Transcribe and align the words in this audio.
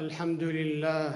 الحمد 0.00 0.42
لله. 0.42 1.14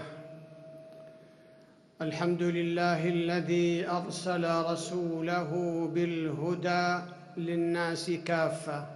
الحمد 2.03 2.43
لله 2.43 3.09
الذي 3.09 3.89
أرسل 3.89 4.45
رسوله 4.45 5.51
بالهدى 5.95 7.03
للناس 7.37 8.11
كافة. 8.11 8.87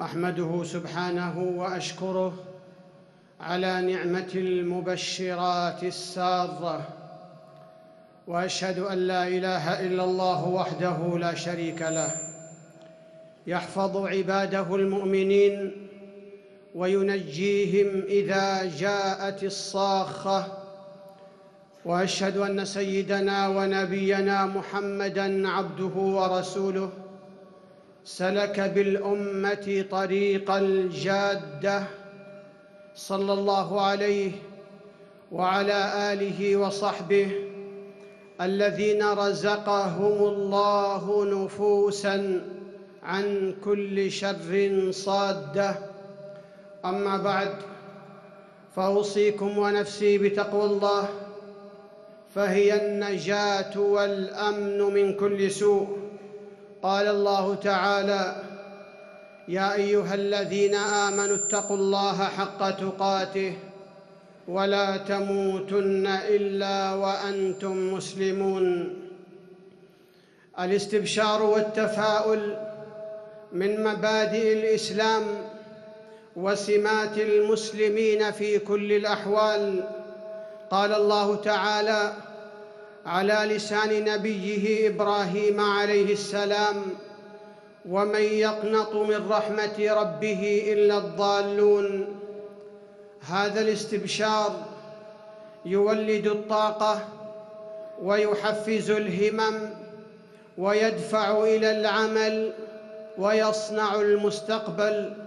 أحمده 0.00 0.64
سبحانه 0.64 1.38
وأشكره 1.38 2.34
على 3.40 3.72
نعمة 3.92 4.32
المبشرات 4.34 5.84
السارة. 5.84 6.88
وأشهد 8.26 8.78
أن 8.78 8.98
لا 8.98 9.28
إله 9.28 9.86
إلا 9.86 10.04
الله 10.04 10.48
وحده 10.48 11.18
لا 11.18 11.34
شريك 11.34 11.82
له. 11.82 12.10
يحفظ 13.46 13.96
عباده 13.96 14.74
المؤمنين 14.76 15.72
وينجيهم 16.74 18.02
إذا 18.08 18.70
جاءت 18.78 19.44
الصاخة. 19.44 20.46
وأشهد 21.84 22.36
أن 22.36 22.64
سيدنا 22.64 23.48
ونبينا 23.48 24.46
محمدا 24.46 25.48
عبده 25.48 25.94
ورسوله. 25.96 26.90
سلك 28.04 28.60
بالأمة 28.60 29.84
طريق 29.90 30.50
الجادة. 30.50 31.84
صلى 32.94 33.32
الله 33.32 33.80
عليه 33.80 34.32
وعلى 35.32 36.12
آله 36.12 36.56
وصحبه 36.56 37.30
الذين 38.40 39.02
رزقهم 39.02 40.24
الله 40.24 41.24
نفوسا 41.24 42.40
عن 43.02 43.54
كل 43.64 44.10
شر 44.10 44.88
صادة. 44.90 45.91
أما 46.84 47.16
بعد 47.16 47.54
فأوصيكم 48.76 49.58
ونفسي 49.58 50.18
بتقوى 50.18 50.64
الله 50.64 51.08
فهي 52.34 52.86
النجاة 52.86 53.80
والأمن 53.80 54.78
من 54.78 55.16
كل 55.16 55.50
سوء. 55.50 55.98
قال 56.82 57.06
الله 57.06 57.54
تعالى 57.54 58.42
يا 59.48 59.74
أيها 59.74 60.14
الذين 60.14 60.74
آمنوا 60.74 61.36
اتقوا 61.36 61.76
الله 61.76 62.24
حق 62.24 62.70
تقاته 62.70 63.52
ولا 64.48 64.96
تموتن 64.96 66.06
إلا 66.06 66.94
وأنتم 66.94 67.94
مسلمون. 67.94 68.96
الاستبشار 70.58 71.42
والتفاؤل 71.42 72.56
من 73.52 73.84
مبادئ 73.84 74.52
الإسلام 74.52 75.22
وسمات 76.36 77.18
المسلمين 77.18 78.30
في 78.30 78.58
كل 78.58 78.92
الأحوال. 78.92 79.84
قال 80.70 80.92
الله 80.94 81.36
تعالى 81.36 82.12
على 83.06 83.54
لسان 83.54 84.04
نبيه 84.04 84.88
إبراهيم 84.88 85.60
عليه 85.60 86.12
السلام 86.12 86.82
ومن 87.88 88.22
يقنط 88.22 88.94
من 88.94 89.28
رحمة 89.30 89.76
ربه 89.78 90.72
إلا 90.72 90.98
الضالون. 90.98 92.20
هذا 93.20 93.60
الاستبشار 93.60 94.62
يولد 95.64 96.26
الطاقة 96.26 97.08
ويحفز 98.02 98.90
الهمم 98.90 99.70
ويدفع 100.58 101.42
إلى 101.42 101.80
العمل 101.80 102.52
ويصنع 103.18 103.94
المستقبل. 103.94 105.21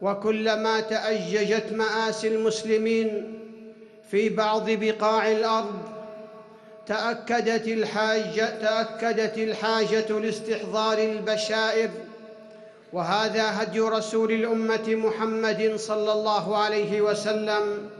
وكلما 0.00 0.80
تأججت 0.80 1.72
مآسي 1.72 2.28
المسلمين 2.28 3.38
في 4.10 4.28
بعض 4.28 4.70
بقاع 4.70 5.30
الأرض 5.30 5.98
تأكدت 6.86 7.68
الحاجة 7.68 8.58
تأكدت 8.60 9.38
الحاجة 9.38 10.18
لاستحضار 10.18 10.98
البشائر. 10.98 11.90
وهذا 12.92 13.62
هدي 13.62 13.80
رسول 13.80 14.32
الأمة 14.32 14.84
محمد 14.88 15.72
صلى 15.76 16.12
الله 16.12 16.56
عليه 16.56 17.00
وسلم. 17.00 17.90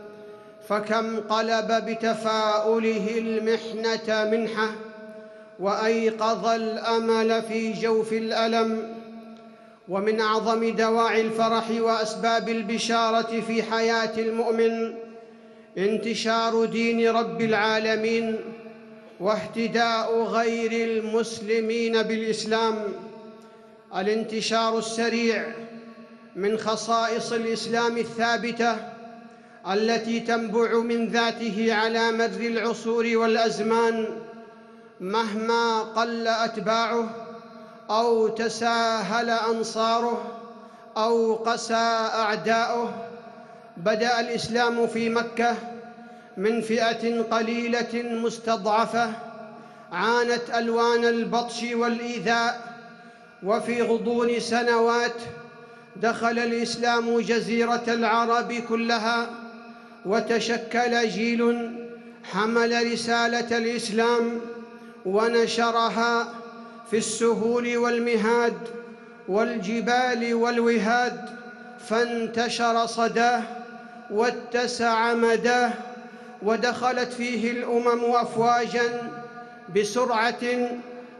فكم 0.68 1.20
قلب 1.20 1.72
بتفاؤله 1.72 3.18
المحنة 3.18 4.30
منحة 4.30 4.70
وأيقظ 5.60 6.46
الأمل 6.46 7.42
في 7.42 7.72
جوف 7.72 8.12
الألم. 8.12 8.97
ومن 9.88 10.20
أعظم 10.20 10.68
دواعي 10.68 11.20
الفرح 11.20 11.70
وأسباب 11.70 12.48
البشارة 12.48 13.40
في 13.40 13.62
حياة 13.62 14.18
المؤمن 14.18 14.94
انتشار 15.78 16.64
دين 16.64 17.08
رب 17.10 17.40
العالمين 17.40 18.36
واهتداء 19.20 20.22
غير 20.22 20.88
المسلمين 20.90 22.02
بالإسلام 22.02 22.84
الانتشار 23.96 24.78
السريع 24.78 25.44
من 26.36 26.58
خصائص 26.58 27.32
الإسلام 27.32 27.98
الثابتة 27.98 28.76
التي 29.72 30.20
تنبع 30.20 30.78
من 30.78 31.08
ذاته 31.08 31.74
على 31.74 32.12
مر 32.12 32.40
العصور 32.40 33.16
والأزمان 33.16 34.06
مهما 35.00 35.80
قل 35.80 36.26
أتباعه 36.28 37.27
أو 37.90 38.28
تساهل 38.28 39.30
أنصاره 39.30 40.22
أو 40.96 41.34
قسى 41.34 41.74
أعداؤه 42.14 42.94
بدأ 43.76 44.20
الإسلام 44.20 44.86
في 44.86 45.08
مكة 45.08 45.56
من 46.36 46.60
فئة 46.60 47.22
قليلة 47.22 48.02
مستضعفة 48.02 49.12
عانت 49.92 50.42
ألوان 50.54 51.04
البطش 51.04 51.62
والإيذاء 51.72 52.68
وفي 53.42 53.82
غضون 53.82 54.40
سنوات 54.40 55.14
دخل 55.96 56.38
الإسلام 56.38 57.20
جزيرة 57.20 57.84
العرب 57.88 58.52
كلها 58.52 59.30
وتشكل 60.06 61.08
جيل 61.08 61.70
حمل 62.24 62.92
رسالة 62.92 63.58
الإسلام 63.58 64.40
ونشرها 65.06 66.34
في 66.90 66.96
السهول 66.96 67.76
والمهاد 67.76 68.58
والجبال 69.28 70.34
والوهاد 70.34 71.28
فانتشر 71.88 72.86
صداه 72.86 73.42
واتسع 74.10 75.14
مداه 75.14 75.72
ودخلت 76.42 77.12
فيه 77.12 77.50
الأمم 77.50 78.04
افواجا 78.04 79.10
بسرعة 79.76 80.44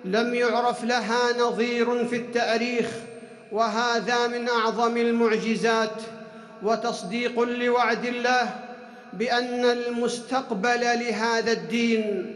لم 0.05 0.35
يعرف 0.35 0.85
لها 0.85 1.39
نظير 1.41 2.05
في 2.05 2.17
التأريخ 2.17 2.87
وهذا 3.53 4.27
من 4.27 4.49
أعظم 4.49 4.97
المعجزات. 4.97 6.03
وتصديق 6.63 7.41
لوعد 7.41 8.05
الله 8.05 8.51
بأن 9.13 9.65
المستقبل 9.65 10.81
لهذا 10.81 11.53
الدين 11.53 12.35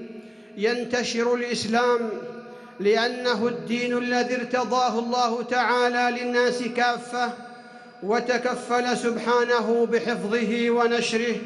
ينتشر 0.56 1.34
الإسلام 1.34 2.10
لأنه 2.81 3.47
الدين 3.49 3.99
الذي 3.99 4.37
ارتضاه 4.37 4.99
الله 4.99 5.43
تعالى 5.43 6.22
للناس 6.22 6.62
كافة 6.62 7.31
وتكفل 8.03 8.97
سبحانه 8.97 9.87
بحفظه 9.87 10.71
ونشره. 10.71 11.37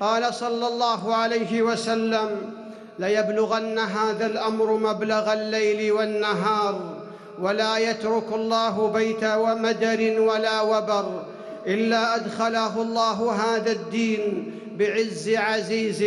قال 0.00 0.34
صلى 0.34 0.66
الله 0.66 1.14
عليه 1.14 1.62
وسلم 1.62 2.52
ليبلغن 2.98 3.78
هذا 3.78 4.26
الأمر 4.26 4.76
مبلغ 4.76 5.32
الليل 5.32 5.92
والنهار 5.92 7.04
ولا 7.38 7.78
يترك 7.78 8.32
الله 8.32 8.88
بيت 8.88 9.24
ومدر 9.24 10.20
ولا 10.20 10.60
وبر 10.60 11.22
إلا 11.66 12.16
أدخله 12.16 12.82
الله 12.82 13.32
هذا 13.32 13.72
الدين 13.72 14.52
بعز 14.78 15.28
عزيز 15.28 16.04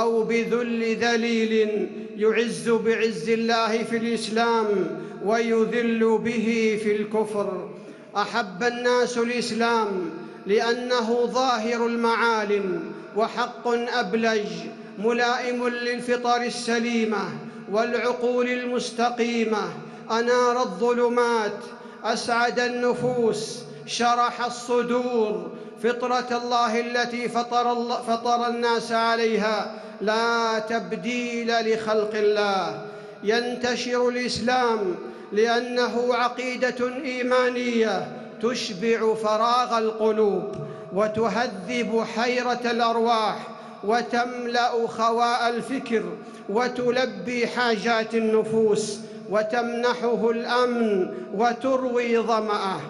أو 0.00 0.22
بذل 0.22 0.96
ذليل 0.96 1.88
يعز 2.16 2.68
بعز 2.68 3.28
الله 3.28 3.82
في 3.82 3.96
الإسلام 3.96 4.66
ويذل 5.24 6.18
به 6.18 6.78
في 6.82 6.96
الكفر. 6.96 7.68
أحب 8.16 8.62
الناس 8.62 9.18
الإسلام 9.18 10.10
لأنه 10.46 11.26
ظاهر 11.26 11.86
المعالم 11.86 12.92
وحق 13.16 13.68
أبلج 13.68 14.46
ملائم 14.98 15.68
للفطر 15.68 16.42
السليمة 16.42 17.24
والعقول 17.72 18.48
المستقيمة. 18.48 19.72
أنار 20.10 20.62
الظلمات 20.62 21.58
أسعد 22.04 22.60
النفوس 22.60 23.58
شرح 23.86 24.44
الصدور 24.44 25.50
فطرة 25.82 26.36
الله 26.36 26.80
التي 26.80 27.28
فطر, 27.28 27.72
الله 27.72 27.96
فطر 27.96 28.48
الناس 28.48 28.92
عليها 28.92 29.74
لا 30.00 30.58
تبديل 30.58 31.74
لخلق 31.74 32.14
الله. 32.14 32.86
ينتشر 33.24 34.08
الإسلام 34.08 34.94
لأنه 35.32 36.14
عقيدة 36.14 36.88
إيمانية 37.04 38.06
تشبع 38.42 39.14
فراغ 39.14 39.78
القلوب 39.78 40.52
وتهذب 40.92 42.04
حيرة 42.16 42.60
الأرواح 42.64 43.48
وتملأ 43.84 44.86
خواء 44.86 45.48
الفكر 45.48 46.02
وتلبي 46.48 47.46
حاجات 47.46 48.14
النفوس 48.14 48.98
وتمنحه 49.30 50.30
الأمن 50.30 51.14
وتروي 51.34 52.18
ظمأه. 52.18 52.80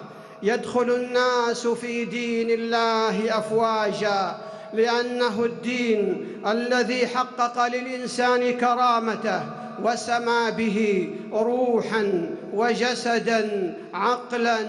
يدخل 0.43 0.91
الناس 0.91 1.67
في 1.67 2.05
دين 2.05 2.49
الله 2.49 3.37
أفواجا 3.37 4.35
لأنه 4.73 5.43
الدين 5.45 6.27
الذي 6.47 7.07
حقق 7.07 7.67
للإنسان 7.67 8.57
كرامته 8.57 9.41
وسما 9.83 10.49
به 10.49 11.09
روحا 11.33 12.29
وجسدا 12.53 13.73
عقلا 13.93 14.59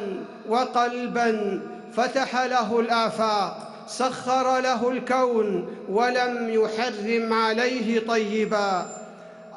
وقلبا. 0.49 1.61
فتح 1.97 2.44
له 2.44 2.81
الآفاق 2.81 3.73
سخر 3.88 4.61
له 4.61 4.88
الكون 4.91 5.76
ولم 5.88 6.50
يحرم 6.50 7.32
عليه 7.32 8.06
طيبا. 8.06 8.87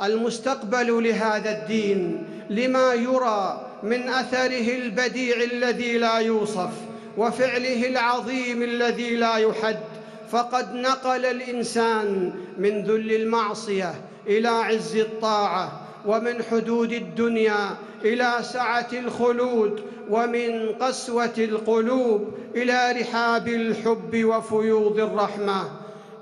المستقبل 0.03 1.03
لهذا 1.03 1.51
الدين 1.51 2.25
لما 2.49 2.93
يرى 2.93 3.66
من 3.83 4.09
أثره 4.09 4.75
البديع 4.75 5.35
الذي 5.43 5.97
لا 5.97 6.17
يوصف 6.17 6.69
وفعله 7.17 7.89
العظيم 7.89 8.63
الذي 8.63 9.15
لا 9.15 9.37
يحد. 9.37 9.77
فقد 10.31 10.73
نقل 10.75 11.25
الإنسان 11.25 12.33
من 12.57 12.83
ذل 12.83 13.11
المعصية 13.11 13.95
إلى 14.27 14.47
عز 14.47 14.95
الطاعة 14.95 15.81
ومن 16.05 16.43
حدود 16.43 16.93
الدنيا 16.93 17.75
إلى 18.05 18.33
سعة 18.41 18.87
الخلود 18.93 19.81
ومن 20.09 20.69
قسوة 20.69 21.33
القلوب 21.37 22.33
إلى 22.55 23.01
رحاب 23.01 23.47
الحب 23.47 24.23
وفيوض 24.25 24.99
الرحمة. 24.99 25.69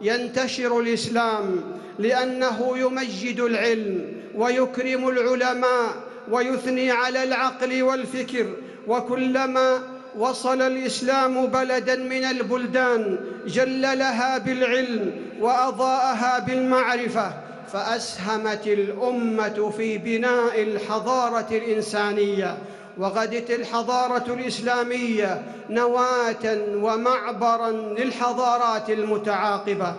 ينتشر 0.02 0.80
الإسلام 0.80 1.64
لأنه 2.00 2.78
يمجد 2.78 3.40
العلم 3.40 4.14
ويكرم 4.36 5.10
العلماء 5.10 6.05
ويثني 6.32 6.92
على 6.92 7.24
العقل 7.24 7.84
والفكر. 7.84 8.54
وكلما 8.88 9.80
وصل 10.18 10.62
الإسلام 10.62 11.46
بلدا 11.46 11.96
من 11.96 12.24
البلدان 12.26 13.18
جللها 13.48 14.38
بالعلم 14.38 15.12
وأضاءها 15.40 16.40
بالمعرفة 16.40 17.34
فأسهمت 17.74 18.68
الأمة 18.68 19.74
في 19.78 19.98
بناء 19.98 20.62
الحضارة 20.62 21.48
الإنسانية. 21.52 22.58
وغدت 22.98 23.52
الحضارة 23.52 24.34
الإسلامية 24.34 25.44
نواة 25.70 26.58
ومعبرا 26.76 27.72
للحضارات 27.72 28.90
المتعاقبة. 28.90 29.96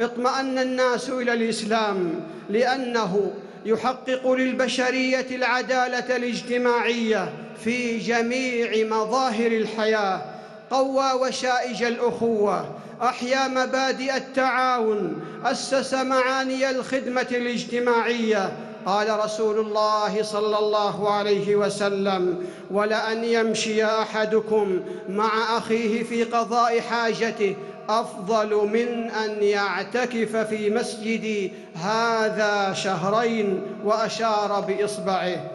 اطمأن 0.00 0.58
الناس 0.58 1.10
إلى 1.10 1.32
الإسلام 1.32 2.20
لأنه 2.50 3.30
يحقق 3.66 4.32
للبشرية 4.32 5.26
العدالة 5.30 6.16
الاجتماعية 6.16 7.32
في 7.64 7.98
جميع 7.98 8.86
مظاهر 8.96 9.46
الحياة 9.52 10.22
قوى 10.70 11.12
وشائج 11.12 11.82
الأخوة 11.82 12.74
أحيا 13.02 13.48
مبادئ 13.48 14.16
التعاون 14.16 15.20
أسس 15.44 15.94
معاني 15.94 16.70
الخدمة 16.70 17.26
الاجتماعية. 17.30 18.52
قال 18.86 19.18
رسول 19.24 19.58
الله 19.60 20.22
صلى 20.22 20.58
الله 20.58 21.10
عليه 21.12 21.56
وسلم 21.56 22.46
ولأن 22.70 23.24
يمشي 23.24 23.84
أحدكم 23.84 24.80
مع 25.08 25.58
أخيه 25.58 26.02
في 26.02 26.24
قضاء 26.24 26.80
حاجته 26.80 27.56
أفضل 27.88 28.54
من 28.54 29.10
أن 29.10 29.42
يعتكف 29.42 30.36
في 30.36 30.70
مسجدي 30.70 31.52
هذا 31.74 32.72
شهرين 32.72 33.62
وأشار 33.84 34.60
بإصبعه. 34.60 35.50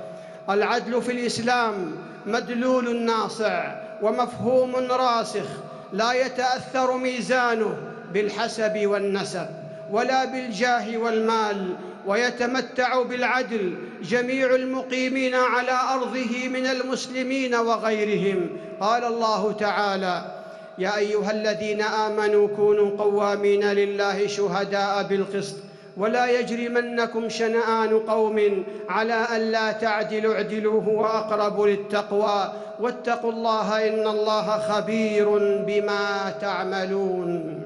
العدل 0.50 1.02
في 1.02 1.12
الإسلام 1.12 1.96
مدلول 2.26 3.02
ناصع 3.02 3.76
ومفهوم 4.02 4.76
راسخ 4.76 5.48
لا 5.94 6.14
يتأثر 6.14 6.98
ميزانه 6.98 7.78
بالحسب 8.14 8.82
والنسب 8.86 9.48
ولا 9.92 10.26
بالجاه 10.26 10.98
والمال 10.98 11.76
ويتمتع 12.08 13.02
بالعدل 13.04 13.76
جميع 14.04 14.56
المقيمين 14.56 15.36
على 15.36 15.80
أرضه 15.94 16.48
من 16.48 16.66
المسلمين 16.66 17.56
وغيرهم. 17.56 18.50
قال 18.80 19.04
الله 19.04 19.52
تعالى 19.52 20.41
يا 20.82 20.98
أيها 20.98 21.32
الذين 21.32 21.82
آمنوا 21.82 22.48
كونوا 22.48 22.98
قوامين 22.98 23.64
لله 23.72 24.28
شهداء 24.28 25.04
بالقسط 25.04 25.56
ولا 25.98 26.40
يجرمنكم 26.40 27.30
شنآن 27.30 28.00
قوم 28.00 28.64
على 28.90 29.28
ألا 29.36 29.72
تعدلوا 29.72 30.34
اعدلوا 30.36 30.82
هو 30.84 31.06
أقرب 31.06 31.62
للتقوى 31.62 32.54
واتقوا 32.80 33.32
الله 33.32 33.88
إن 33.88 34.08
الله 34.08 34.60
خبير 34.60 35.30
بما 35.68 36.34
تعملون 36.42 37.62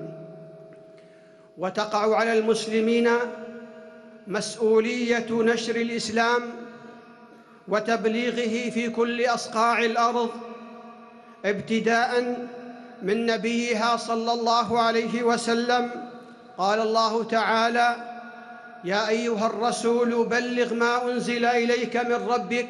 وتقع 1.58 2.16
على 2.16 2.40
المسلمين 2.40 3.10
مسؤولية 4.28 5.28
نشر 5.32 5.76
الإسلام 5.76 6.42
وتبليغه 7.68 8.70
في 8.70 8.90
كل 8.90 9.26
أصقاع 9.26 9.86
الأرض 9.86 10.30
ابتداء 11.46 12.36
من 13.06 13.26
نبيها 13.26 13.98
صلى 13.98 14.32
الله 14.34 14.80
عليه 14.80 15.24
وسلم 15.24 15.92
قال 16.58 16.80
الله 16.80 17.24
تعالى 17.24 17.96
يا 18.84 19.10
أيها 19.10 19.46
الرسول 19.46 20.26
بلغ 20.26 20.74
ما 20.74 21.06
أنزل 21.06 21.46
إليك 21.46 21.98
من 21.98 22.14
ربك. 22.14 22.70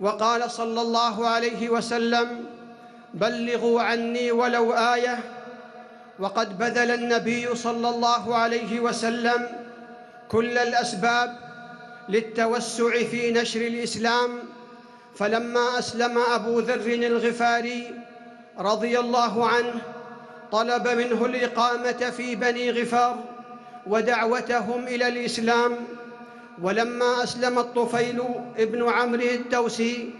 وقال 0.00 0.50
صلى 0.50 0.80
الله 0.80 1.28
عليه 1.28 1.68
وسلم 1.68 2.44
بلغوا 3.14 3.82
عني 3.82 4.32
ولو 4.32 4.72
آية. 4.72 5.18
وقد 6.18 6.58
بذل 6.58 6.90
النبي 6.90 7.54
صلى 7.54 7.88
الله 7.88 8.34
عليه 8.34 8.80
وسلم 8.80 9.48
كل 10.28 10.58
الأسباب 10.58 11.36
للتوسع 12.08 13.02
في 13.04 13.32
نشر 13.32 13.60
الإسلام. 13.60 14.30
فلما 15.16 15.78
أسلم 15.78 16.18
أبو 16.18 16.60
ذر 16.60 16.86
الغفاري 16.86 17.94
رضي 18.58 18.98
الله 18.98 19.46
عنه 19.48 19.74
طلب 20.52 20.88
منه 20.88 21.24
الإقامة 21.24 22.10
في 22.16 22.34
بني 22.36 22.70
غفار 22.70 23.18
ودعوتهم 23.86 24.84
إلى 24.88 25.08
الإسلام 25.08 25.76
ولما 26.62 27.22
أسلم 27.24 27.58
الطفيل 27.58 28.22
ابن 28.58 28.88
عمرو 28.88 29.22
الدوسي 29.22 30.10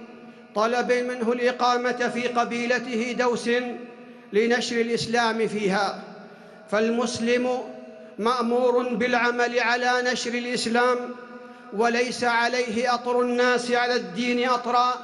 طلب 0.55 0.93
منه 0.93 1.33
الإقامة 1.33 2.11
في 2.15 2.29
قبيلته 2.29 3.17
دوس 3.19 3.51
لنشر 4.33 4.81
الإسلام 4.81 5.49
فيها 5.49 6.03
فالمسلم 6.71 7.59
مأمور 8.19 8.95
بالعمل 8.95 9.61
على 9.61 9.93
نشر 10.13 10.35
الإسلام 10.35 10.99
وليس 11.77 12.25
عليه 12.25 12.95
أطر 12.95 13.21
الناس 13.21 13.71
على 13.71 13.97
الدين 13.97 14.49
أطرا 14.49 14.95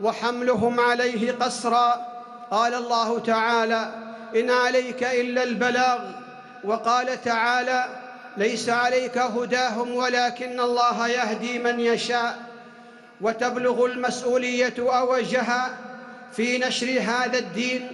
وحملهم 0.00 0.80
عليه 0.80 1.32
قسرا 1.32 2.15
قال 2.50 2.74
الله 2.74 3.18
تعالى 3.18 3.90
إن 4.36 4.50
عليك 4.50 5.04
إلا 5.04 5.42
البلاغ. 5.42 6.00
وقال 6.64 7.22
تعالى 7.22 7.88
ليس 8.36 8.68
عليك 8.68 9.18
هداهم 9.18 9.94
ولكن 9.94 10.60
الله 10.60 11.08
يهدي 11.08 11.58
من 11.58 11.80
يشاء. 11.80 12.38
وتبلغ 13.20 13.84
المسؤولية 13.86 14.74
اوجها 14.78 15.76
في 16.32 16.58
نشر 16.58 16.86
هذا 16.86 17.38
الدين 17.38 17.92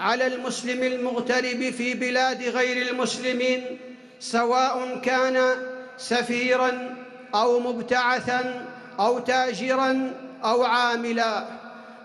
على 0.00 0.26
المسلم 0.26 0.82
المغترب 0.82 1.70
في 1.70 1.94
بلاد 1.94 2.42
غير 2.42 2.90
المسلمين 2.90 3.78
سواء 4.20 4.98
كان 5.04 5.54
سفيرا 5.98 6.96
أو 7.34 7.60
مبتعثا 7.60 8.64
أو 9.00 9.18
تاجرا 9.18 10.12
أو 10.44 10.64
عاملا. 10.64 11.44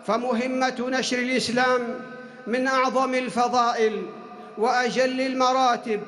فمهمة 0.07 0.75
نشر 0.79 1.17
الإسلام 1.17 1.81
من 2.47 2.67
أعظم 2.67 3.15
الفضائل 3.15 4.05
وأجل 4.57 5.21
المراتب. 5.21 6.01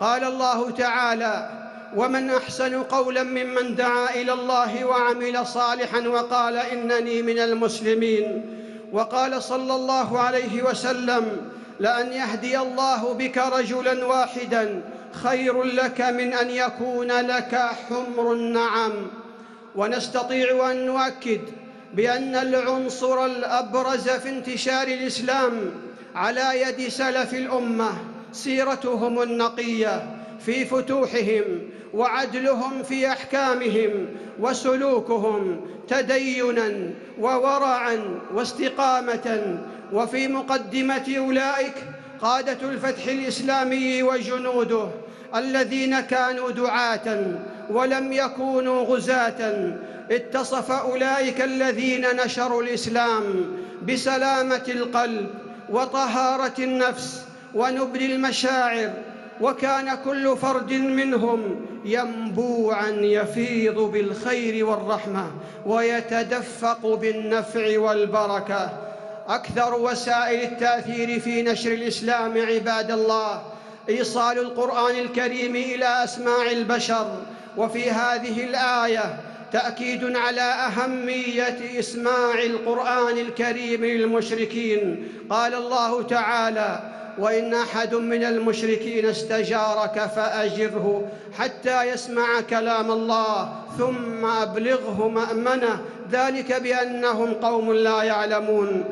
قال 0.00 0.24
الله 0.24 0.70
تعالى 0.70 1.50
ومن 1.96 2.30
أحسن 2.30 2.82
قولا 2.82 3.22
ممن 3.22 3.74
دعا 3.74 4.10
إلى 4.14 4.32
الله 4.32 4.84
وعمل 4.84 5.46
صالحا 5.46 6.00
وقال 6.00 6.56
إنني 6.56 7.22
من 7.22 7.38
المسلمين 7.38 8.56
وقال 8.92 9.42
صلى 9.42 9.74
الله 9.74 10.20
عليه 10.20 10.62
وسلم 10.62 11.50
لأن 11.80 12.12
يهدي 12.12 12.58
الله 12.58 13.14
بك 13.14 13.38
رجلا 13.38 14.04
واحدا 14.04 14.82
خير 15.12 15.62
لك 15.62 16.00
من 16.00 16.32
أن 16.34 16.50
يكون 16.50 17.12
لك 17.12 17.70
حمر 17.88 18.32
النعم 18.32 18.92
ونستطيع 19.76 20.70
أن 20.70 20.86
نؤكد 20.86 21.40
بأن 21.94 22.34
العنصر 22.34 23.24
الأبرز 23.24 24.08
في 24.08 24.28
انتشار 24.28 24.86
الإسلام 24.86 25.52
على 26.14 26.62
يد 26.62 26.88
سلف 26.88 27.34
الأمة 27.34 27.90
سيرتهم 28.32 29.22
النقية 29.22 30.16
في 30.46 30.64
فتوحهم 30.64 31.44
وعدلهم 31.94 32.82
في 32.82 33.08
أحكامهم 33.08 34.06
وسلوكهم 34.40 35.60
تدينا 35.88 36.90
وورعا 37.20 38.20
واستقامة. 38.34 39.58
وفي 39.92 40.28
مقدمة 40.28 41.14
أولئك 41.18 41.74
قادة 42.20 42.70
الفتح 42.70 43.06
الإسلامي 43.06 44.02
وجنوده 44.02 44.88
الذين 45.34 46.00
كانوا 46.00 46.50
دعاة 46.50 47.36
ولم 47.70 48.12
يكونوا 48.12 48.82
غزاة 48.82 49.72
اتصف 50.10 50.70
أولئك 50.70 51.40
الذين 51.40 52.06
نشروا 52.24 52.62
الإسلام 52.62 53.46
بسلامة 53.88 54.64
القلب 54.68 55.30
وطهارة 55.70 56.54
النفس 56.58 57.22
ونبل 57.54 58.02
المشاعر 58.02 58.90
وكان 59.40 59.94
كل 60.04 60.36
فرد 60.36 60.72
منهم 60.72 61.66
ينبوعا 61.84 62.88
يفيض 62.88 63.78
بالخير 63.78 64.66
والرحمة 64.66 65.30
ويتدفق 65.66 66.86
بالنفع 66.86 67.78
والبركة. 67.78 68.70
أكثر 69.28 69.74
وسائل 69.74 70.52
التأثير 70.52 71.20
في 71.20 71.42
نشر 71.42 71.72
الإسلام 71.72 72.46
عباد 72.46 72.90
الله 72.90 73.42
إيصال 73.88 74.38
القرآن 74.38 74.96
الكريم 74.96 75.56
إلى 75.56 76.04
أسماع 76.04 76.50
البشر 76.50 77.22
وفي 77.56 77.90
هذه 77.90 78.44
الآية 78.44 79.29
تأكيد 79.52 80.16
على 80.16 80.40
أهمية 80.40 81.78
إسماع 81.78 82.42
القرآن 82.42 83.18
الكريم 83.18 83.84
للمشركين. 83.84 85.08
قال 85.30 85.54
الله 85.54 86.02
تعالى 86.02 86.80
وإن 87.18 87.54
أحد 87.54 87.94
من 87.94 88.24
المشركين 88.24 89.06
استجارك 89.06 90.10
فأجره 90.16 91.08
حتى 91.38 91.82
يسمع 91.82 92.40
كلام 92.40 92.90
الله 92.90 93.52
ثم 93.78 94.26
أبلغه 94.26 95.08
مأمنه. 95.08 95.80
ذلك 96.12 96.52
بأنهم 96.52 97.34
قوم 97.34 97.72
لا 97.72 98.02
يعلمون. 98.02 98.84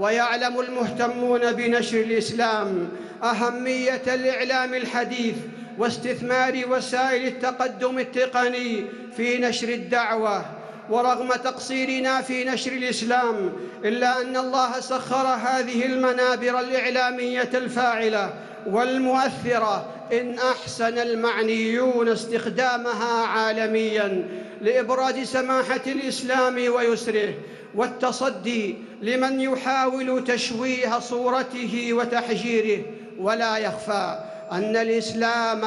ويعلم 0.00 0.60
المهتمون 0.60 1.52
بنشر 1.52 2.00
الإسلام 2.00 2.88
أهمية 3.22 4.02
الإعلام 4.06 4.74
الحديث 4.74 5.34
واستثمار 5.78 6.64
وسائل 6.70 7.26
التقدم 7.26 7.98
التقني 7.98 8.84
في 9.16 9.38
نشر 9.38 9.68
الدعوة 9.68 10.44
ورغم 10.90 11.32
تقصيرنا 11.32 12.22
في 12.22 12.44
نشر 12.44 12.72
الإسلام 12.72 13.52
إلا 13.84 14.20
أن 14.20 14.36
الله 14.36 14.80
سخر 14.80 15.26
هذه 15.26 15.86
المنابر 15.86 16.60
الإعلامية 16.60 17.50
الفاعلة 17.54 18.34
والمؤثرة 18.66 19.92
إن 20.12 20.38
أحسن 20.38 20.98
المعنيون 20.98 22.08
استخدامها 22.08 23.26
عالميا 23.26 24.28
لإبراز 24.62 25.18
سماحة 25.18 25.80
الإسلام 25.86 26.54
ويسره 26.74 27.34
والتصدي 27.74 28.74
لمن 29.02 29.40
يحاول 29.40 30.24
تشويه 30.24 30.98
صورته 30.98 31.88
وتحجيره. 31.92 32.82
ولا 33.18 33.56
يخفى 33.56 34.18
أن 34.52 34.76
الإسلام 34.76 35.60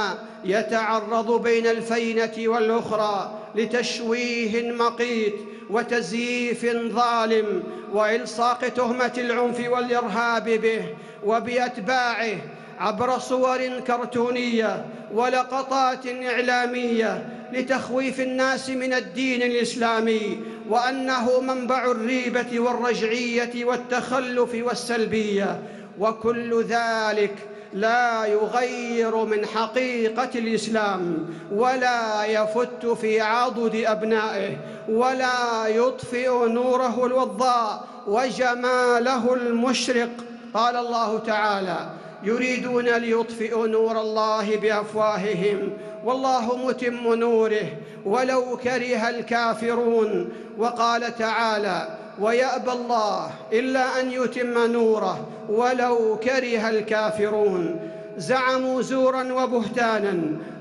يتعرض 0.45 1.43
بين 1.43 1.67
الفينة 1.67 2.33
والأخرى 2.37 3.39
لتشويه 3.55 4.71
مقيت 4.71 5.35
وتزييف 5.69 6.65
ظالم 6.93 7.63
وإلصاق 7.93 8.67
تهمة 8.67 9.13
العنف 9.17 9.69
والإرهاب 9.69 10.49
به 10.49 10.81
وبأتباعه 11.25 12.37
عبر 12.79 13.19
صور 13.19 13.79
كرتونية 13.87 14.85
ولقطات 15.13 16.07
إعلامية 16.07 17.29
لتخويف 17.53 18.19
الناس 18.19 18.69
من 18.69 18.93
الدين 18.93 19.41
الإسلامي 19.41 20.39
وأنه 20.69 21.41
منبع 21.41 21.91
الريبة 21.91 22.59
والرجعية 22.59 23.65
والتخلف 23.65 24.55
والسلبية. 24.55 25.61
وكل 25.99 26.63
ذلك 26.63 27.35
لا 27.73 28.25
يغير 28.25 29.15
من 29.15 29.45
حقيقة 29.45 30.29
الإسلام 30.35 31.29
ولا 31.51 32.25
يفت 32.25 32.85
في 32.85 33.21
عضد 33.21 33.75
أبنائه 33.75 34.57
ولا 34.89 35.67
يطفئ 35.67 36.47
نوره 36.47 37.05
الوضاء 37.05 37.83
وجماله 38.07 39.33
المشرق. 39.33 40.09
قال 40.53 40.75
الله 40.75 41.19
تعالى 41.19 41.89
يريدون 42.23 42.89
ليطفئوا 42.89 43.67
نور 43.67 44.01
الله 44.01 44.55
بأفواههم 44.55 45.77
والله 46.05 46.57
متم 46.67 47.13
نوره 47.13 47.67
ولو 48.05 48.57
كره 48.57 49.09
الكافرون. 49.09 50.29
وقال 50.57 51.15
تعالى 51.15 51.87
ويأبى 52.21 52.71
الله 52.71 53.31
إلا 53.53 53.99
أن 53.99 54.11
يتم 54.11 54.71
نوره 54.71 55.27
ولو 55.49 56.19
كره 56.23 56.69
الكافرون. 56.69 57.79
زعموا 58.17 58.81
زورا 58.81 59.33
وبهتانا 59.33 60.11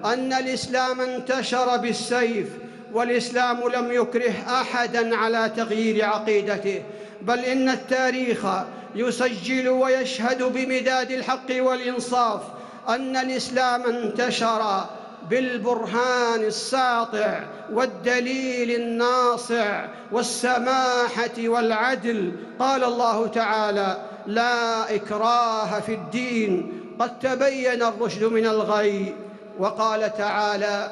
أن 0.04 0.32
الإسلام 0.32 1.00
انتشر 1.00 1.76
بالسيف 1.76 2.48
والإسلام 2.92 3.68
لم 3.68 3.92
يكره 3.92 4.34
أحدا 4.48 5.16
على 5.16 5.52
تغيير 5.56 6.04
عقيدته 6.04 6.82
بل 7.22 7.38
إن 7.38 7.68
التاريخ 7.68 8.46
يسجل 8.94 9.68
ويشهد 9.68 10.42
بمداد 10.42 11.10
الحق 11.10 11.50
والإنصاف 11.50 12.40
أن 12.88 13.16
الإسلام 13.16 13.82
انتشر 13.82 14.84
بالبرهان 15.30 16.40
الساطع 16.44 17.40
والدليل 17.72 18.80
الناصع 18.80 19.86
والسماحة 20.12 21.38
والعدل. 21.38 22.32
قال 22.58 22.84
الله 22.84 23.26
تعالى 23.26 23.96
لا 24.26 24.94
إكراه 24.94 25.80
في 25.80 25.94
الدين 25.94 26.72
قد 26.98 27.18
تبين 27.18 27.82
الرشد 27.82 28.24
من 28.24 28.46
الغي. 28.46 29.14
وقال 29.58 30.16
تعالى 30.16 30.90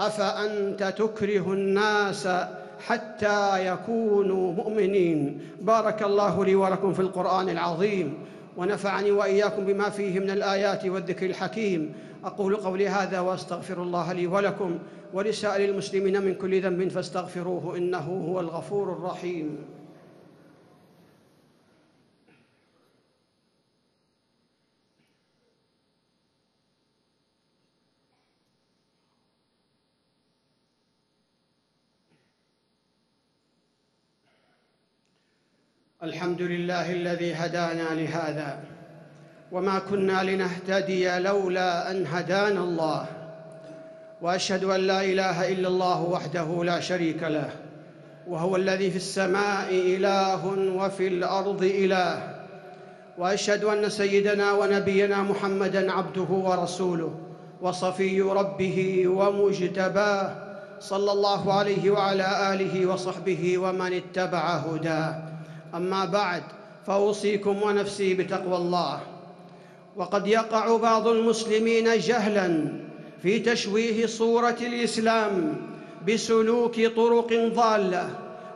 أفأنت 0.00 0.94
تكره 0.98 1.52
الناس 1.52 2.28
حتى 2.86 3.66
يكونوا 3.66 4.52
مؤمنين؟ 4.52 5.50
بارك 5.60 6.02
الله 6.02 6.44
لي 6.44 6.54
ولكم 6.54 6.94
في 6.94 7.00
القرآن 7.00 7.48
العظيم. 7.48 8.26
ونفعني 8.56 9.10
وإياكم 9.10 9.64
بما 9.64 9.90
فيه 9.90 10.20
من 10.20 10.30
الآيات 10.30 10.86
والذكر 10.86 11.26
الحكيم. 11.26 11.92
أقول 12.24 12.56
قولي 12.56 12.88
هذا 12.88 13.20
وأستغفر 13.20 13.82
الله 13.82 14.12
لي 14.12 14.26
ولكم 14.26 14.78
ولسائر 15.12 15.70
المسلمين 15.70 16.22
من 16.22 16.34
كل 16.34 16.62
ذنب 16.62 16.88
فاستغفروه 16.88 17.76
إنه 17.76 18.26
هو 18.28 18.40
الغفور 18.40 18.92
الرحيم. 18.92 19.56
الحمد 36.04 36.42
لله 36.42 36.92
الذي 36.92 37.34
هدانا 37.34 37.94
لهذا 37.94 38.58
وما 39.52 39.78
كنا 39.78 40.22
لنهتدي 40.22 41.18
لولا 41.18 41.90
أن 41.90 42.06
هدانا 42.06 42.60
الله. 42.60 43.06
وأشهد 44.22 44.64
أن 44.64 44.80
لا 44.80 45.04
إله 45.04 45.52
إلا 45.52 45.68
الله 45.68 46.02
وحده 46.02 46.64
لا 46.64 46.80
شريك 46.80 47.22
له 47.22 47.50
وهو 48.28 48.56
الذي 48.56 48.90
في 48.90 48.96
السماء 48.96 49.68
إله 49.70 50.46
وفي 50.76 51.08
الأرض 51.08 51.62
إله. 51.62 52.34
وأشهد 53.18 53.64
أن 53.64 53.88
سيدنا 53.88 54.52
ونبينا 54.52 55.22
محمدا 55.22 55.92
عبده 55.92 56.30
ورسوله 56.30 57.14
وصفي 57.62 58.22
ربه 58.22 59.08
ومجتباه 59.08 60.36
صلى 60.80 61.12
الله 61.12 61.52
عليه 61.52 61.90
وعلى 61.90 62.54
آله 62.54 62.86
وصحبه 62.86 63.58
ومن 63.58 63.92
اتبع 63.92 64.44
هداه. 64.56 65.33
أما 65.74 66.04
بعد 66.04 66.42
فأوصيكم 66.86 67.62
ونفسي 67.62 68.14
بتقوى 68.14 68.56
الله. 68.56 69.00
وقد 69.96 70.26
يقع 70.26 70.76
بعض 70.76 71.08
المسلمين 71.08 71.98
جهلا 71.98 72.72
في 73.22 73.38
تشويه 73.38 74.06
صورة 74.06 74.56
الإسلام 74.60 75.56
بسلوك 76.08 76.80
طرق 76.96 77.32
ضالة 77.54 78.10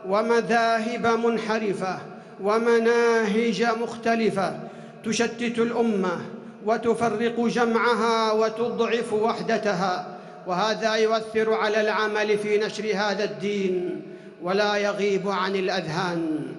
ومذاهب 0.07 1.07
منحرفة 1.07 1.97
ومناهج 2.43 3.63
مختلفة 3.81 4.59
تشتت 5.05 5.59
الأمة 5.59 6.21
وتفرق 6.65 7.39
جمعها 7.39 8.31
وتضعف 8.31 9.13
وحدتها 9.13 10.17
وهذا 10.47 10.95
يؤثر 10.95 11.53
على 11.53 11.81
العمل 11.81 12.37
في 12.37 12.57
نشر 12.57 12.83
هذا 12.95 13.23
الدين 13.23 14.01
ولا 14.41 14.75
يغيب 14.77 15.29
عن 15.29 15.55
الأذهان. 15.55 16.55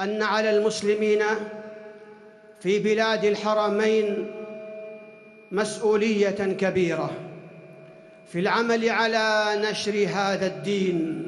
أن 0.00 0.22
على 0.22 0.56
المسلمين 0.56 1.22
في 2.60 2.78
بلاد 2.78 3.24
الحرمين 3.24 4.30
مسؤولية 5.52 6.30
كبيرة 6.30 7.10
في 8.26 8.40
العمل 8.40 8.88
على 8.88 9.44
نشر 9.70 10.06
هذا 10.14 10.46
الدين 10.46 11.24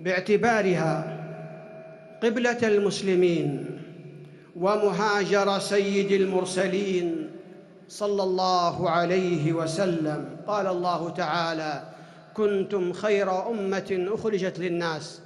باعتبارها 0.00 1.18
قبلة 2.22 2.58
المسلمين 2.62 3.80
ومهاجر 4.56 5.58
سيد 5.58 6.12
المرسلين 6.12 7.30
صلى 7.88 8.22
الله 8.22 8.90
عليه 8.90 9.52
وسلم. 9.52 10.36
قال 10.46 10.66
الله 10.66 11.10
تعالى 11.10 11.82
كنتم 12.34 12.92
خير 12.92 13.50
أمة 13.50 14.06
أخرجت 14.12 14.58
للناس 14.58 15.20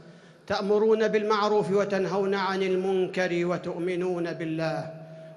تأمرون 0.46 1.08
بالمعروف 1.08 1.70
وتنهون 1.70 2.34
عن 2.34 2.62
المنكر 2.62 3.46
وتؤمنون 3.46 4.32
بالله. 4.32 4.90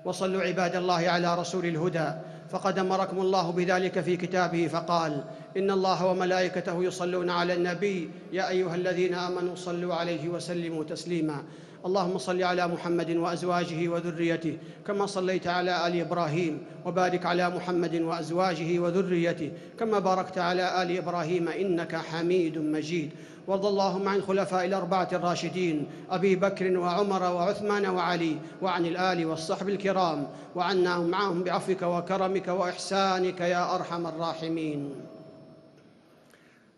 وصلوا 0.06 0.42
عباد 0.42 0.76
الله 0.76 1.10
على 1.10 1.36
رسول 1.36 1.66
الهدى. 1.66 2.10
فقد 2.52 2.80
أمركم 2.80 3.20
الله 3.20 3.52
بذلك 3.52 4.00
في 4.00 4.18
كتابه 4.18 4.68
فقال 4.68 5.24
إن 5.58 5.72
الله 5.72 6.06
وملائكته 6.06 6.84
يصلون 6.84 7.30
على 7.30 7.54
النبي. 7.54 8.10
يا 8.34 8.50
أيها 8.50 8.76
الذين 8.76 9.14
آمنوا 9.14 9.56
صلوا 9.56 9.96
عليه 9.96 10.30
وسلموا 10.30 10.84
تسليما. 10.84 11.44
اللهم 11.86 12.18
صل 12.18 12.44
على 12.44 12.68
محمد 12.68 13.10
وأزواجه 13.16 13.88
وذريته 13.88 14.58
كما 14.88 15.06
صليت 15.06 15.48
على 15.48 15.88
آل 15.88 16.00
إبراهيم 16.02 16.58
وبارك 16.86 17.26
على 17.26 17.50
محمد 17.50 17.96
وأزواجه 17.96 18.80
وذريته 18.80 19.52
كما 19.80 20.00
باركت 20.00 20.38
على 20.38 20.82
آل 20.82 20.98
إبراهيم 20.98 21.48
إنك 21.48 21.96
حميد 21.96 22.58
مجيد. 22.58 23.10
وارض 23.48 23.66
اللهم 23.66 24.08
عن 24.08 24.16
الخلفاء 24.16 24.66
الأربعة 24.66 25.10
الراشدين 25.14 25.88
أبي 26.10 26.36
بكر 26.36 26.78
وعمر 26.78 27.24
وعثمان 27.24 27.86
وعلي 27.86 28.36
وعن 28.62 28.86
الآل 28.86 29.26
والصحب 29.26 29.70
الكرام 29.70 30.28
وعنا 30.56 31.00
معهم 31.00 31.44
بعفوك 31.44 31.82
وكرمك 31.82 32.48
وإحسانك 32.48 33.42
يا 33.42 33.76
أرحم 33.76 34.08
الراحمين. 34.08 35.15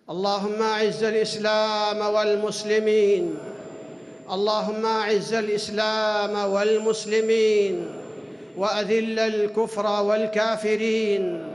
اللهم 0.07 0.61
اعز 0.61 1.03
الاسلام 1.03 1.99
والمسلمين. 1.99 3.35
اللهم 4.31 4.85
اعز 4.85 5.33
الاسلام 5.33 6.51
والمسلمين. 6.53 7.87
واذل 8.57 9.19
الكفر 9.19 10.03
والكافرين. 10.03 11.47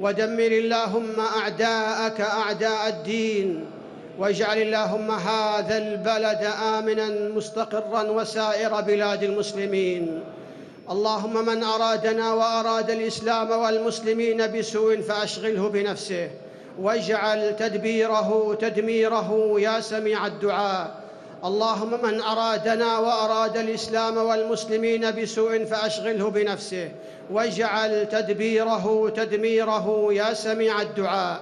ودمر 0.00 0.52
اللهم 0.52 1.20
اعداءك 1.20 2.20
اعداء 2.20 2.88
الدين. 2.88 3.66
واجعل 4.18 4.58
اللهم 4.58 5.10
هذا 5.10 5.78
البلد 5.78 6.42
آمنا 6.78 7.34
مستقرا 7.34 8.02
وسائر 8.02 8.80
بلاد 8.80 9.22
المسلمين. 9.22 10.24
اللهم 10.90 11.46
من 11.46 11.62
ارادنا 11.64 12.32
واراد 12.32 12.90
الاسلام 12.90 13.50
والمسلمين 13.50 14.46
بسوء 14.46 15.00
فاشغله 15.00 15.68
بنفسه. 15.68 16.45
واجعل 16.80 17.56
تدبيره 17.56 18.54
تدميره 18.60 19.54
يا 19.58 19.80
سميع 19.80 20.26
الدعاء. 20.26 21.06
اللهم 21.44 21.92
من 22.02 22.20
أرادنا 22.20 22.98
وأراد 22.98 23.56
الإسلام 23.56 24.16
والمسلمين 24.16 25.10
بسوء 25.10 25.64
فأشغله 25.64 26.30
بنفسه. 26.30 26.88
واجعل 27.30 28.08
تدبيره 28.08 29.12
تدميره 29.16 30.08
يا 30.10 30.34
سميع 30.34 30.82
الدعاء. 30.82 31.40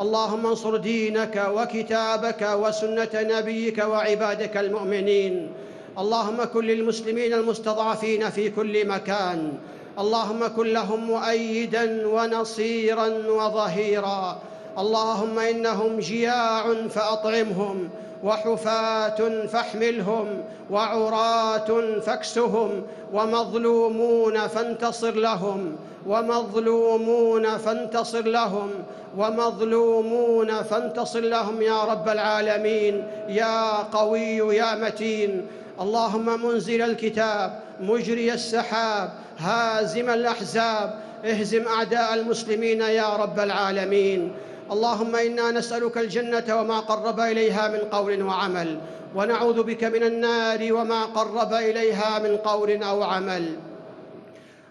اللهم 0.00 0.46
انصر 0.46 0.76
دينك 0.76 1.48
وكتابك 1.54 2.42
وسنة 2.42 3.14
نبيك 3.14 3.78
وعبادك 3.78 4.56
المؤمنين. 4.56 5.50
اللهم 5.98 6.44
كن 6.44 6.64
للمسلمين 6.64 7.32
المستضعفين 7.32 8.30
في 8.30 8.50
كل 8.50 8.88
مكان. 8.88 9.52
اللهم 9.98 10.46
كن 10.46 10.66
لهم 10.66 11.00
مؤيدا 11.06 12.06
ونصيرا 12.06 13.06
وظهيرا. 13.28 14.38
اللهم 14.78 15.38
إنهم 15.38 15.98
جياع 15.98 16.74
فأطعمهم 16.88 17.88
وحفاة 18.24 19.46
فاحملهم 19.46 20.44
وعراه 20.70 22.00
فاكسهم 22.00 22.82
ومظلومون 23.12 24.46
فانتصر 24.46 25.14
لهم 25.14 25.76
ومظلومون 26.06 27.56
فانتصر 27.56 28.22
لهم 28.22 28.70
ومظلومون 29.18 30.62
فانتصر 30.62 31.20
لهم 31.20 31.62
يا 31.62 31.84
رب 31.84 32.08
العالمين 32.08 33.04
يا 33.28 33.82
قوي 33.82 34.56
يا 34.56 34.74
متين. 34.74 35.46
اللهم 35.80 36.46
منزل 36.46 36.82
الكتاب 36.82 37.60
مجري 37.80 38.32
السحاب 38.32 39.10
هازم 39.38 40.10
الأحزاب 40.10 40.94
اهزم 41.24 41.68
أعداء 41.68 42.14
المسلمين 42.14 42.80
يا 42.80 43.16
رب 43.16 43.40
العالمين. 43.40 44.32
اللهم 44.72 45.16
إنا 45.16 45.50
نسألك 45.50 45.98
الجنة 45.98 46.60
وما 46.60 46.80
قرب 46.80 47.20
إليها 47.20 47.68
من 47.68 47.78
قول 47.78 48.22
وعمل 48.22 48.78
ونعوذ 49.14 49.62
بك 49.62 49.84
من 49.84 50.02
النار 50.02 50.72
وما 50.72 51.04
قرب 51.04 51.52
إليها 51.52 52.18
من 52.18 52.36
قول 52.36 52.82
أو 52.82 53.02
عمل. 53.02 53.56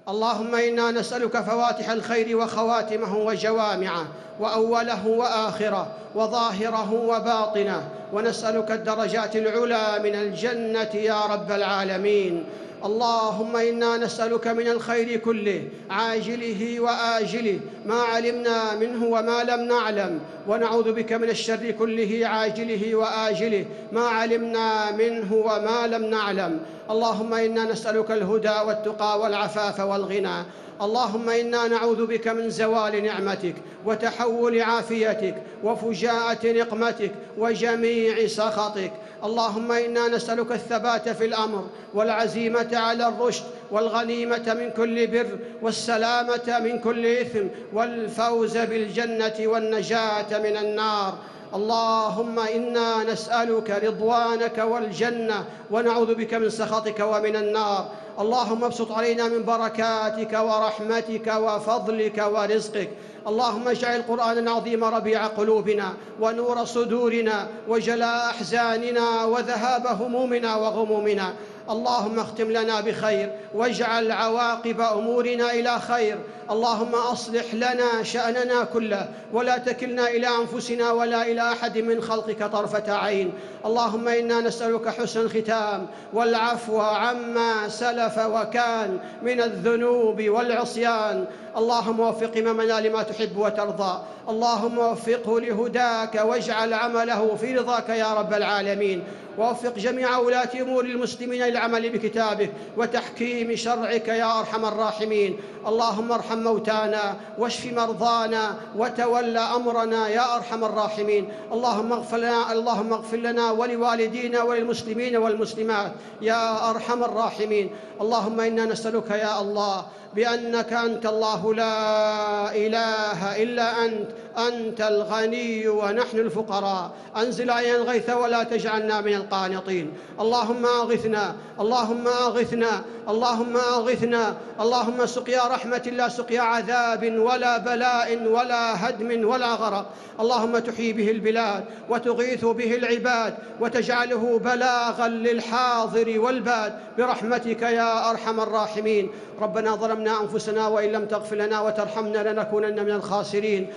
اللهم 0.10 0.56
إنا 0.56 0.92
نسألك 0.92 1.42
فواتح 1.42 1.90
الخير 1.90 2.38
وخواتمه 2.38 3.18
وجوامعه 3.18 4.08
وأوله 4.40 5.08
وآخره 5.08 5.88
وظاهره 6.16 6.94
وباطنه 6.94 7.90
ونسألك 8.14 8.72
الدرجات 8.72 9.36
العلى 9.36 10.00
من 10.04 10.16
الجنة 10.16 10.96
يا 10.96 11.26
رب 11.26 11.52
العالمين. 11.52 12.46
اللهم 12.86 13.56
إنا 13.56 13.98
نسألك 13.98 14.48
من 14.48 14.68
الخير 14.68 15.20
كله 15.20 15.64
عاجله 15.90 16.80
وآجله 16.80 17.60
ما 17.86 17.96
علمنا 17.96 18.76
منه 18.76 19.06
وما 19.06 19.44
لم 19.44 19.62
نعلم 19.68 20.20
ونعوذ 20.48 20.92
بك 20.94 21.14
من 21.14 21.30
الشر 21.30 21.72
كله 21.72 22.28
عاجله 22.28 22.96
وآجله 22.96 23.66
ما 23.92 24.06
علمنا 24.08 24.92
منه 24.92 25.34
وما 25.34 25.88
لم 25.88 26.06
نعلم. 26.06 26.60
اللهم 26.90 27.34
إنا 27.34 27.64
نسألك 27.64 28.12
الهدى 28.12 28.56
والتقى 28.68 29.20
والعفاف 29.20 29.80
والغنى. 29.80 30.44
اللهم 30.82 31.30
إنا 31.30 31.68
نعوذ 31.68 32.06
بك 32.06 32.28
من 32.28 32.50
زوال 32.50 33.04
نعمتك 33.04 33.56
وتحول 33.86 34.62
عافيتك 34.62 35.36
وفجاءة 35.64 36.52
نقمتك 36.52 37.12
وجميع 37.38 38.28
سخطك. 38.28 38.92
اللهم 39.24 39.72
إنا 39.72 40.08
نسألك 40.08 40.52
الثبات 40.52 41.10
في 41.10 41.26
الأمر 41.26 41.68
والعزيمة 41.94 42.70
على 42.74 43.08
الرشد 43.08 43.44
والغنيمة 43.72 44.54
من 44.60 44.70
كل 44.70 45.08
بر 45.08 45.40
والسلامة 45.62 46.60
من 46.60 46.80
كل 46.80 47.06
إثم 47.06 47.48
والفوز 47.74 48.58
بالجنة 48.58 49.36
والنجاة 49.40 50.40
من 50.40 50.58
النار. 50.58 51.18
اللهم 51.56 52.40
إنا 52.40 53.04
نسألك 53.04 53.70
رضوانك 53.70 54.58
والجنة 54.58 55.46
ونعوذ 55.72 56.16
بك 56.16 56.34
من 56.34 56.50
سخطك 56.50 57.00
ومن 57.00 57.36
النار. 57.36 57.86
اللهم 58.20 58.64
ابسط 58.64 58.92
علينا 58.92 59.28
من 59.28 59.44
بركاتك 59.44 60.34
ورحمتك 60.34 61.28
وفضلك 61.28 62.18
ورزقك. 62.34 62.90
اللهم 63.28 63.68
اجعل 63.68 63.96
القرآن 63.96 64.38
العظيم 64.38 64.84
ربيع 64.84 65.28
قلوبنا 65.28 65.94
ونور 66.22 66.66
صدورنا 66.66 67.48
وجلاء 67.68 68.30
أحزاننا 68.30 69.24
وذهاب 69.24 69.88
همومنا 69.88 70.56
وغمومنا. 70.56 71.34
اللهم 71.70 72.20
اختم 72.20 72.52
لنا 72.52 72.82
بخير 72.82 73.32
واجعل 73.54 74.12
عواقب 74.12 74.82
أمورنا 74.82 75.52
إلى 75.52 75.80
خير. 75.80 76.18
اللهم 76.52 76.96
أصلح 76.96 77.54
لنا 77.54 78.04
شأننا 78.04 78.64
كله 78.64 79.10
ولا 79.34 79.58
تكلنا 79.58 80.08
إلى 80.08 80.28
أنفسنا 80.28 80.92
ولا 80.92 81.22
إلى 81.22 81.42
أحد 81.42 81.78
من 81.78 82.02
خلقك 82.02 82.44
طرفة 82.44 82.94
عين. 82.94 83.34
اللهم 83.66 84.08
إنا 84.08 84.42
نسألك 84.42 84.90
حسن 84.90 85.20
الختام 85.20 85.88
والعفو 86.14 86.80
عما 86.80 87.70
سلف 87.70 88.18
وكان 88.18 89.00
من 89.22 89.42
الذنوب 89.42 90.22
والعصيان. 90.30 91.26
اللهم 91.58 92.00
وفق 92.00 92.32
امامنا 92.38 92.80
لما 92.80 93.04
تحب 93.04 93.38
وترضى. 93.38 94.02
اللهم 94.30 94.78
وفقه 94.78 95.40
لهداك 95.40 96.16
واجعل 96.16 96.74
عمله 96.74 97.36
في 97.36 97.56
رضاك 97.56 97.90
يا 97.90 98.14
رب 98.14 98.34
العالمين. 98.34 99.04
ووفق 99.38 99.74
جميع 99.74 100.18
ولاة 100.18 100.50
أمور 100.62 100.86
المسلمين 100.86 101.44
للعمل 101.44 101.90
بكتابك 101.90 102.52
وتحكيم 102.78 103.56
شرعك 103.56 104.08
يا 104.08 104.40
أرحم 104.40 104.66
الراحمين. 104.66 105.40
اللهم 105.68 106.12
ارحم 106.12 106.38
موتانا 106.38 107.16
واشف 107.38 107.74
مرضانا 107.74 108.56
وتول 108.78 109.38
أمرنا 109.38 110.08
يا 110.08 110.36
أرحم 110.36 110.64
الراحمين. 110.64 111.30
اللهم 111.52 111.94
اغفر 111.94 112.18
لنا 112.18 112.52
اللهم 112.52 112.94
اغفر 112.94 113.18
لنا 113.18 113.52
ولوالدينا 113.52 114.44
وللمسلمين 114.44 115.18
والمسلمات 115.18 115.92
يا 116.22 116.70
أرحم 116.70 117.04
الراحمين. 117.04 117.76
اللهم 118.02 118.40
إنا 118.40 118.66
نسألك 118.66 119.10
يا 119.10 119.42
الله 119.42 119.86
بأنك 120.16 120.74
أنت 120.74 121.06
الله 121.06 121.45
لا 121.54 122.56
إله 122.56 123.44
إلا 123.44 123.86
أنت. 123.86 124.25
أنت 124.38 124.82
الغني 124.82 125.68
ونحن 125.68 126.20
الفقراء. 126.20 126.92
أنزل 127.18 127.50
علينا 127.50 127.76
الغيث 127.76 128.10
ولا 128.10 128.44
تجعلنا 128.44 129.02
من 129.02 129.16
القانطين. 129.16 129.94
اللهم 130.20 130.66
أغثنا 130.66 131.36
اللهم 131.60 132.08
أغثنا 132.08 132.82
اللهم 133.10 133.58
أغثنا. 133.58 134.36
اللهم 134.60 135.06
سقيا 135.06 135.48
رحمة 135.48 135.92
لا 135.92 136.10
سقيا 136.10 136.42
عذاب 136.42 137.20
ولا 137.20 137.58
بلاء 137.58 138.28
ولا 138.28 138.90
هدم 138.90 139.28
ولا 139.28 139.54
غرق. 139.54 139.86
اللهم 140.20 140.60
تحيي 140.60 140.94
به 140.94 141.12
البلاد 141.12 141.64
وتغيث 141.90 142.46
به 142.46 142.76
العباد 142.76 143.34
وتجعله 143.62 144.40
بلاغا 144.40 145.08
للحاضر 145.08 146.20
والباد. 146.20 146.74
برحمتك 146.98 147.62
يا 147.62 148.10
أرحم 148.10 148.40
الراحمين. 148.40 149.12
ربنا 149.42 149.76
ظلمنا 149.76 150.22
أنفسنا 150.22 150.68
وإن 150.68 150.92
لم 150.92 151.06
تغفر 151.06 151.36
لنا 151.36 151.62
وترحمنا 151.62 152.32
لنكونن 152.34 152.86
من 152.86 152.92
الخاسرين. 152.92 153.68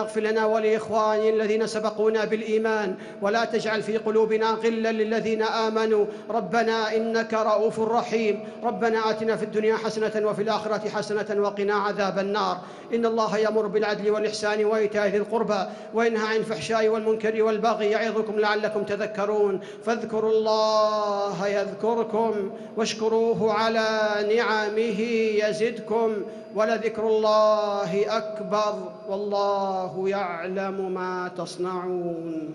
ربنا 0.00 0.08
اغفر 0.08 0.20
لنا 0.20 0.46
ولاخواننا 0.46 1.28
الذين 1.28 1.66
سبقونا 1.66 2.24
بالإيمان 2.24 2.94
ولا 3.22 3.44
تجعل 3.44 3.82
في 3.82 3.96
قلوبنا 3.96 4.50
غلا 4.50 4.92
للذين 4.92 5.42
آمنوا. 5.42 6.06
ربنا 6.30 6.96
إنك 6.96 7.34
رؤوف 7.34 7.80
رحيم. 7.80 8.44
ربنا 8.64 9.10
آتنا 9.10 9.36
في 9.36 9.44
الدنيا 9.44 9.76
حسنة 9.76 10.28
وفي 10.28 10.42
الآخرة 10.42 10.88
حسنة 10.88 11.42
وقنا 11.42 11.74
عذاب 11.74 12.18
النار. 12.18 12.58
إن 12.94 13.06
الله 13.06 13.38
يأمر 13.38 13.66
بالعدل 13.66 14.10
والإحسان 14.10 14.64
وإيتاء 14.64 15.06
ذي 15.08 15.16
القربى 15.16 15.64
وينهى 15.94 16.26
عن 16.26 16.36
الفحشاء 16.36 16.88
والمنكر 16.88 17.42
والبغي 17.42 17.90
يعظكم 17.90 18.40
لعلكم 18.40 18.82
تذكرون. 18.84 19.60
فاذكروا 19.84 20.32
الله 20.32 21.48
يذكركم 21.48 22.50
واشكروه 22.76 23.52
على 23.52 23.88
نعمه 24.36 25.00
يزدكم. 25.44 26.24
ولذكر 26.54 27.06
الله 27.06 28.16
أكبر 28.16 28.92
والله 29.08 30.08
يعلم 30.08 30.94
ما 30.94 31.30
تصنعون. 31.36 32.54